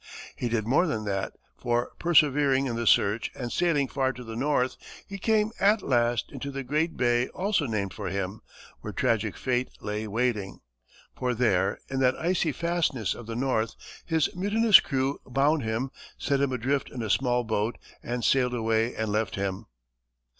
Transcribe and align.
He 0.35 0.49
did 0.49 0.65
more 0.65 0.87
than 0.87 1.05
that, 1.05 1.33
for, 1.59 1.91
persevering 1.99 2.65
in 2.65 2.75
the 2.75 2.87
search 2.87 3.29
and 3.35 3.51
sailing 3.51 3.87
far 3.87 4.11
to 4.13 4.23
the 4.23 4.35
north, 4.35 4.75
he 5.05 5.19
came, 5.19 5.51
at 5.59 5.83
last, 5.83 6.31
into 6.31 6.49
the 6.49 6.63
great 6.63 6.97
bay 6.97 7.27
also 7.27 7.67
named 7.67 7.93
for 7.93 8.07
him, 8.07 8.41
where 8.79 8.93
tragic 8.93 9.37
fate 9.37 9.69
lay 9.79 10.07
waiting. 10.07 10.61
For 11.15 11.35
there, 11.35 11.77
in 11.87 11.99
that 11.99 12.17
icy 12.19 12.51
fastness 12.51 13.13
of 13.13 13.27
the 13.27 13.35
north, 13.35 13.75
his 14.03 14.35
mutinous 14.35 14.79
crew 14.79 15.19
bound 15.27 15.61
him, 15.61 15.91
set 16.17 16.41
him 16.41 16.51
adrift 16.51 16.89
in 16.89 17.03
a 17.03 17.09
small 17.11 17.43
boat, 17.43 17.77
and 18.01 18.23
sailed 18.25 18.55
away 18.55 18.95
and 18.95 19.11
left 19.11 19.35
him. 19.35 19.67